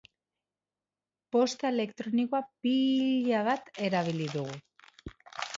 [1.35, 4.61] Posta elektronikoa piiiiiiila bat erabili dugu.